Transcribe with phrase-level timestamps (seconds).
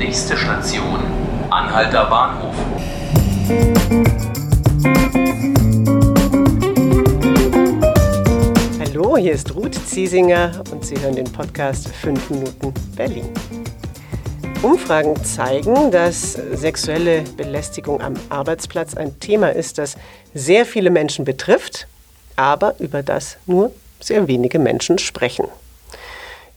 [0.00, 0.98] Nächste Station,
[1.50, 2.54] Anhalter Bahnhof.
[8.80, 13.28] Hallo, hier ist Ruth Ziesinger und Sie hören den Podcast 5 Minuten Berlin.
[14.62, 19.96] Umfragen zeigen, dass sexuelle Belästigung am Arbeitsplatz ein Thema ist, das
[20.32, 21.86] sehr viele Menschen betrifft,
[22.36, 23.70] aber über das nur
[24.00, 25.44] sehr wenige Menschen sprechen.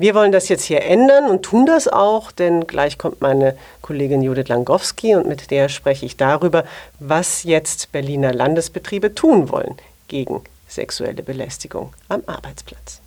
[0.00, 4.22] Wir wollen das jetzt hier ändern und tun das auch, denn gleich kommt meine Kollegin
[4.22, 6.64] Judith Langowski und mit der spreche ich darüber,
[7.00, 9.74] was jetzt Berliner Landesbetriebe tun wollen
[10.06, 13.00] gegen sexuelle Belästigung am Arbeitsplatz.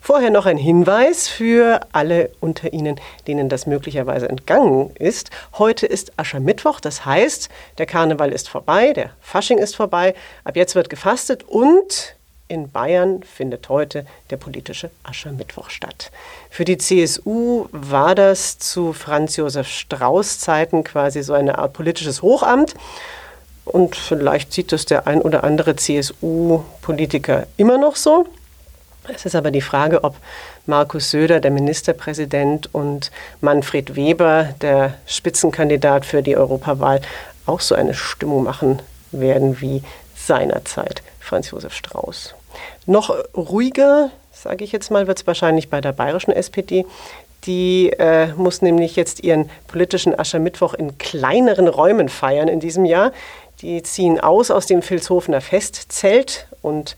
[0.00, 5.30] Vorher noch ein Hinweis für alle unter Ihnen, denen das möglicherweise entgangen ist.
[5.58, 10.14] Heute ist Aschermittwoch, das heißt, der Karneval ist vorbei, der Fasching ist vorbei,
[10.44, 12.15] ab jetzt wird gefastet und
[12.48, 16.10] in Bayern findet heute der politische Aschermittwoch statt.
[16.50, 22.22] Für die CSU war das zu Franz Josef Strauß Zeiten quasi so eine Art politisches
[22.22, 22.74] Hochamt.
[23.64, 28.26] Und vielleicht sieht das der ein oder andere CSU-Politiker immer noch so.
[29.12, 30.16] Es ist aber die Frage, ob
[30.66, 33.10] Markus Söder, der Ministerpräsident, und
[33.40, 37.00] Manfred Weber, der Spitzenkandidat für die Europawahl,
[37.44, 38.80] auch so eine Stimmung machen
[39.12, 39.82] werden wie
[40.16, 42.36] seinerzeit Franz Josef Strauß.
[42.86, 46.86] Noch ruhiger, sage ich jetzt mal, wird es wahrscheinlich bei der bayerischen SPD.
[47.46, 53.10] Die äh, muss nämlich jetzt ihren politischen Aschermittwoch in kleineren Räumen feiern in diesem Jahr.
[53.60, 56.96] Die ziehen aus aus dem Vilshofener Festzelt und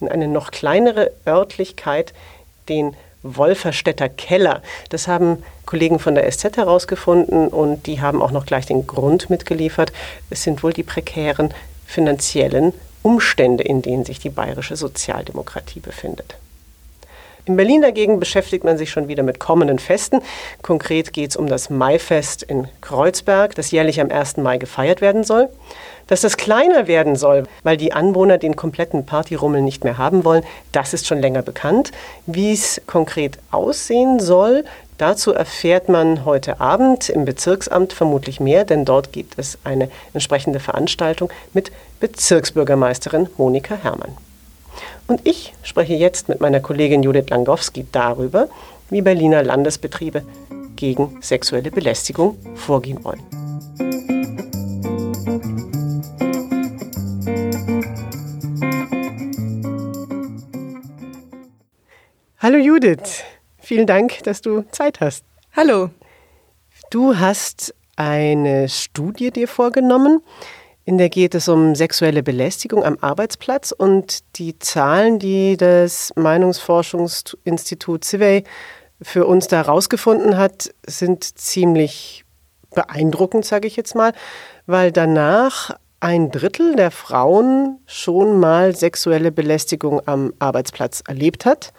[0.00, 2.14] in eine noch kleinere Örtlichkeit,
[2.68, 4.60] den Wolferstädter Keller.
[4.90, 9.30] Das haben Kollegen von der SZ herausgefunden und die haben auch noch gleich den Grund
[9.30, 9.92] mitgeliefert.
[10.30, 11.54] Es sind wohl die prekären
[11.86, 16.36] finanziellen Umstände, in denen sich die bayerische Sozialdemokratie befindet.
[17.48, 20.20] In Berlin dagegen beschäftigt man sich schon wieder mit kommenden Festen.
[20.60, 24.36] Konkret geht es um das Maifest in Kreuzberg, das jährlich am 1.
[24.36, 25.48] Mai gefeiert werden soll.
[26.08, 30.44] Dass das kleiner werden soll, weil die Anwohner den kompletten Partyrummel nicht mehr haben wollen,
[30.72, 31.90] das ist schon länger bekannt.
[32.26, 34.64] Wie es konkret aussehen soll,
[34.98, 40.60] dazu erfährt man heute Abend im Bezirksamt vermutlich mehr, denn dort gibt es eine entsprechende
[40.60, 44.16] Veranstaltung mit Bezirksbürgermeisterin Monika Herrmann.
[45.06, 48.48] Und ich spreche jetzt mit meiner Kollegin Judith Langowski darüber,
[48.90, 50.22] wie Berliner Landesbetriebe
[50.76, 53.22] gegen sexuelle Belästigung vorgehen wollen.
[62.40, 63.24] Hallo Judith,
[63.68, 65.24] vielen Dank, dass du Zeit hast.
[65.54, 65.90] Hallo.
[66.90, 70.22] Du hast eine Studie dir vorgenommen,
[70.86, 78.04] in der geht es um sexuelle Belästigung am Arbeitsplatz und die Zahlen, die das Meinungsforschungsinstitut
[78.04, 78.44] CIVEY
[79.02, 82.24] für uns da herausgefunden hat, sind ziemlich
[82.74, 84.14] beeindruckend, sage ich jetzt mal,
[84.64, 91.74] weil danach ein Drittel der Frauen schon mal sexuelle Belästigung am Arbeitsplatz erlebt hat.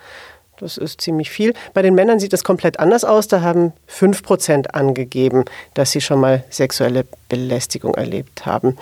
[0.60, 1.54] Das ist ziemlich viel.
[1.74, 3.28] Bei den Männern sieht es komplett anders aus.
[3.28, 8.78] Da haben 5% angegeben, dass sie schon mal sexuelle Belästigung erlebt haben.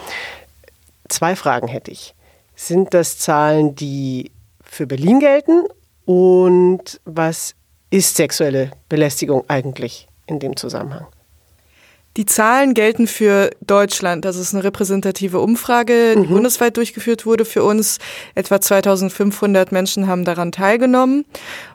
[1.08, 2.14] Zwei Fragen hätte ich.
[2.56, 4.32] Sind das Zahlen, die
[4.64, 5.66] für Berlin gelten?
[6.06, 7.54] Und was
[7.90, 11.06] ist sexuelle Belästigung eigentlich in dem Zusammenhang?
[12.18, 14.26] Die Zahlen gelten für Deutschland.
[14.26, 16.30] Das ist eine repräsentative Umfrage, die mhm.
[16.30, 18.00] bundesweit durchgeführt wurde für uns.
[18.34, 21.26] Etwa 2500 Menschen haben daran teilgenommen.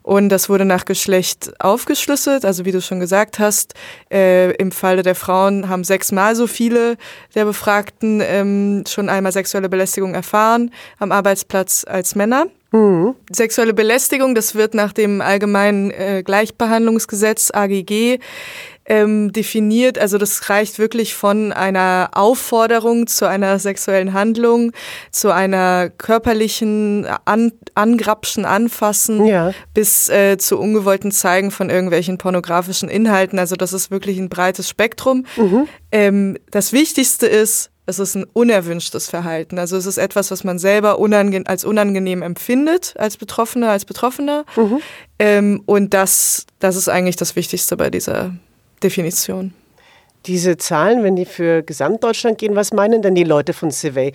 [0.02, 2.44] Und das wurde nach Geschlecht aufgeschlüsselt.
[2.44, 3.74] Also wie du schon gesagt hast,
[4.10, 6.96] äh, im Falle der Frauen haben sechsmal so viele
[7.36, 12.46] der Befragten ähm, schon einmal sexuelle Belästigung erfahren am Arbeitsplatz als Männer.
[12.72, 13.14] Mhm.
[13.30, 18.18] Sexuelle Belästigung, das wird nach dem allgemeinen äh, Gleichbehandlungsgesetz AGG
[18.84, 19.98] ähm, definiert.
[19.98, 24.72] Also das reicht wirklich von einer Aufforderung zu einer sexuellen Handlung,
[25.10, 29.52] zu einer körperlichen An Angrapschen, Anfassen, ja.
[29.72, 33.38] bis äh, zu ungewollten Zeigen von irgendwelchen pornografischen Inhalten.
[33.38, 35.24] Also das ist wirklich ein breites Spektrum.
[35.36, 35.68] Mhm.
[35.90, 39.58] Ähm, das Wichtigste ist, es ist ein unerwünschtes Verhalten.
[39.58, 44.44] Also es ist etwas, was man selber unange als unangenehm empfindet, als Betroffener, als Betroffener.
[44.56, 44.78] Mhm.
[45.18, 48.34] Ähm, und das, das ist eigentlich das Wichtigste bei dieser
[48.82, 49.54] Definition.
[50.26, 54.12] Diese Zahlen, wenn die für Gesamtdeutschland gehen, was meinen denn die Leute von Civey?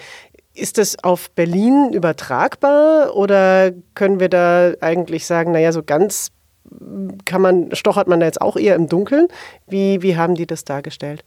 [0.54, 6.30] Ist das auf Berlin übertragbar oder können wir da eigentlich sagen, naja, so ganz
[7.26, 9.28] kann man, stochert man da jetzt auch eher im Dunkeln?
[9.68, 11.24] Wie, wie haben die das dargestellt?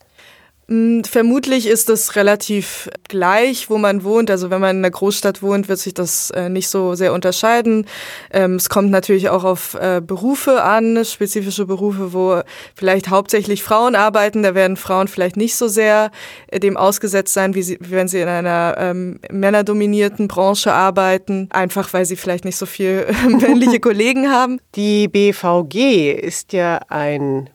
[0.71, 4.31] Hm, vermutlich ist es relativ gleich, wo man wohnt.
[4.31, 7.87] Also wenn man in einer Großstadt wohnt, wird sich das äh, nicht so sehr unterscheiden.
[8.31, 12.43] Ähm, es kommt natürlich auch auf äh, Berufe an, spezifische Berufe, wo
[12.77, 14.45] vielleicht hauptsächlich Frauen arbeiten.
[14.45, 16.13] Da werden Frauen vielleicht nicht so sehr
[16.47, 21.49] äh, dem ausgesetzt sein, wie, sie, wie wenn sie in einer ähm, männerdominierten Branche arbeiten,
[21.51, 24.61] einfach weil sie vielleicht nicht so viel männliche Kollegen haben.
[24.77, 27.51] Die BVG ist ja ein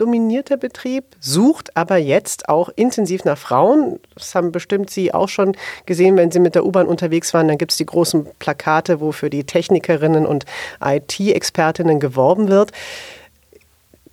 [0.00, 3.98] männerdominierter Betrieb, sucht aber jetzt auch intensiv nach Frauen.
[4.14, 5.56] Das haben bestimmt Sie auch schon
[5.86, 7.48] gesehen, wenn Sie mit der U-Bahn unterwegs waren.
[7.48, 10.44] Dann gibt es die großen Plakate, wo für die Technikerinnen und
[10.82, 12.72] IT-Expertinnen geworben wird.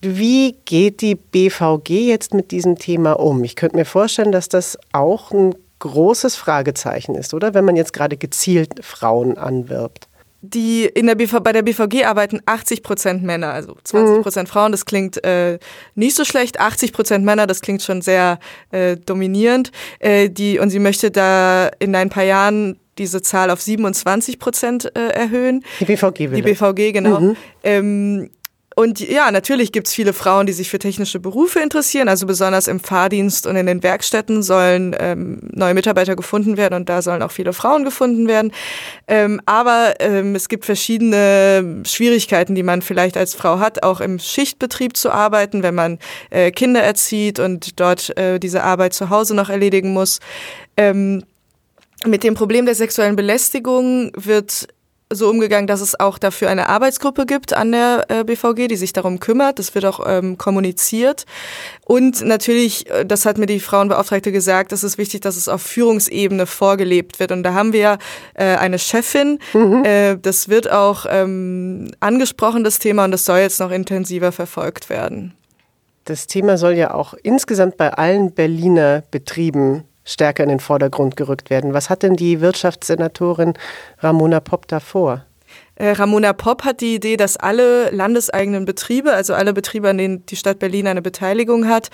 [0.02, 3.44] Wie geht die BVG jetzt mit diesem Thema um?
[3.44, 7.54] Ich könnte mir vorstellen, dass das auch ein großes Fragezeichen ist, oder?
[7.54, 10.08] Wenn man jetzt gerade gezielt Frauen anwirbt
[10.42, 14.52] die in der BV, bei der BVG arbeiten 80 Prozent Männer, also 20 Prozent mhm.
[14.52, 14.72] Frauen.
[14.72, 15.58] Das klingt äh,
[15.96, 16.60] nicht so schlecht.
[16.60, 18.40] 80 Prozent Männer, das klingt schon sehr
[18.72, 19.72] äh, dominierend.
[20.00, 24.92] Äh, die, und sie möchte da in ein paar Jahren diese Zahl auf 27 Prozent
[24.96, 25.64] äh, erhöhen.
[25.80, 27.20] Die BVG will Die BVG, genau.
[27.20, 27.36] Mhm.
[27.64, 28.30] Ähm,
[28.78, 32.10] und ja, natürlich gibt's viele Frauen, die sich für technische Berufe interessieren.
[32.10, 36.88] Also besonders im Fahrdienst und in den Werkstätten sollen ähm, neue Mitarbeiter gefunden werden und
[36.88, 38.52] da sollen auch viele Frauen gefunden werden.
[39.08, 44.20] Ähm, aber ähm, es gibt verschiedene Schwierigkeiten, die man vielleicht als Frau hat, auch im
[44.20, 45.98] Schichtbetrieb zu arbeiten, wenn man
[46.30, 50.20] äh, Kinder erzieht und dort äh, diese Arbeit zu Hause noch erledigen muss.
[50.78, 51.24] Ähm,
[52.06, 54.68] mit dem Problem der sexuellen Belästigung wird
[55.12, 58.92] so umgegangen, dass es auch dafür eine Arbeitsgruppe gibt an der äh, BVG, die sich
[58.92, 59.58] darum kümmert.
[59.58, 61.26] Das wird auch ähm, kommuniziert.
[61.86, 65.62] Und natürlich, äh, das hat mir die Frauenbeauftragte gesagt, es ist wichtig, dass es auf
[65.62, 67.32] Führungsebene vorgelebt wird.
[67.32, 68.00] Und da haben wir
[68.34, 69.40] äh, eine Chefin.
[69.54, 69.86] Mhm.
[69.86, 74.90] Äh, das wird auch ähm, angesprochen, das Thema, und das soll jetzt noch intensiver verfolgt
[74.90, 75.34] werden.
[76.04, 81.52] Das Thema soll ja auch insgesamt bei allen Berliner Betrieben stärker in den Vordergrund gerückt
[81.52, 81.74] werden.
[81.74, 83.54] Was hat denn die Wirtschaftssenatorin
[84.00, 85.26] Ramona Popp davor?
[85.76, 90.26] Äh, Ramona Popp hat die Idee, dass alle landeseigenen Betriebe, also alle Betriebe, an denen
[90.26, 91.90] die Stadt Berlin eine Beteiligung hat,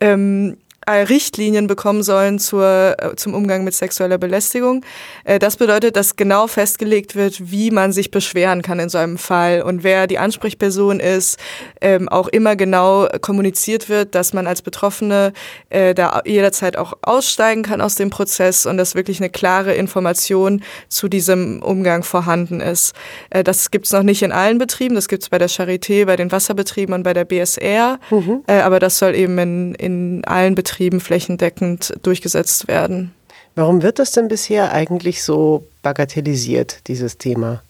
[0.00, 4.84] ähm, äh, Richtlinien bekommen sollen zur, äh, zum Umgang mit sexueller Belästigung.
[5.24, 9.18] Äh, das bedeutet, dass genau festgelegt wird, wie man sich beschweren kann in so einem
[9.18, 11.38] Fall und wer die Ansprechperson ist.
[11.80, 15.32] Ähm, auch immer genau kommuniziert wird, dass man als Betroffene
[15.70, 21.08] da jederzeit auch aussteigen kann aus dem Prozess und dass wirklich eine klare Information zu
[21.08, 22.94] diesem Umgang vorhanden ist.
[23.30, 26.16] das gibt es noch nicht in allen Betrieben, das gibt es bei der Charité, bei
[26.16, 28.42] den Wasserbetrieben und bei der BSR, mhm.
[28.46, 33.12] aber das soll eben in, in allen Betrieben Betrieben flächendeckend durchgesetzt werden.
[33.54, 37.62] Warum wird das denn bisher eigentlich so bagatellisiert, dieses Thema?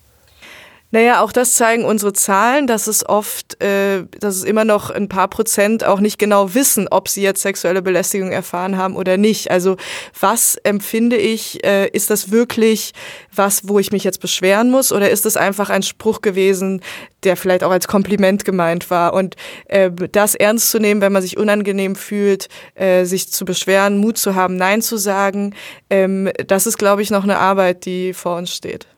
[0.92, 5.08] Naja, auch das zeigen unsere Zahlen, dass es oft, äh, dass es immer noch ein
[5.08, 9.52] paar Prozent auch nicht genau wissen, ob sie jetzt sexuelle Belästigung erfahren haben oder nicht.
[9.52, 9.76] Also
[10.18, 12.92] was empfinde ich, äh, ist das wirklich
[13.32, 16.82] was, wo ich mich jetzt beschweren muss oder ist es einfach ein Spruch gewesen,
[17.22, 19.14] der vielleicht auch als Kompliment gemeint war?
[19.14, 19.36] Und
[19.66, 24.18] äh, das ernst zu nehmen, wenn man sich unangenehm fühlt, äh, sich zu beschweren, Mut
[24.18, 25.54] zu haben, Nein zu sagen,
[25.88, 28.88] ähm, das ist, glaube ich, noch eine Arbeit, die vor uns steht.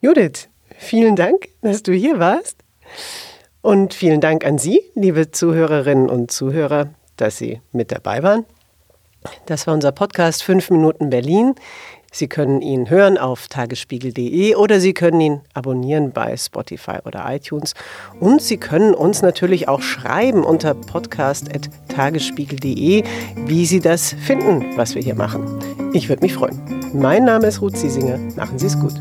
[0.00, 0.49] Judith,
[0.82, 2.56] Vielen Dank, dass du hier warst.
[3.60, 8.46] Und vielen Dank an Sie, liebe Zuhörerinnen und Zuhörer, dass Sie mit dabei waren.
[9.44, 11.54] Das war unser Podcast 5 Minuten Berlin.
[12.10, 17.74] Sie können ihn hören auf tagesspiegel.de oder Sie können ihn abonnieren bei Spotify oder iTunes.
[18.18, 23.04] Und Sie können uns natürlich auch schreiben unter podcast.tagesspiegel.de,
[23.36, 25.60] wie Sie das finden, was wir hier machen.
[25.92, 26.58] Ich würde mich freuen.
[26.94, 28.16] Mein Name ist Ruth Ziesinger.
[28.34, 28.94] Machen Sie es gut.